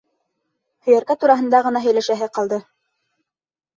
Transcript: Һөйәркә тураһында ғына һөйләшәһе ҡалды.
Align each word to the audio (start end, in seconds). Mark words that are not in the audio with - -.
Һөйәркә 0.87 1.17
тураһында 1.23 1.61
ғына 1.67 1.85
һөйләшәһе 1.85 2.31
ҡалды. 2.39 2.63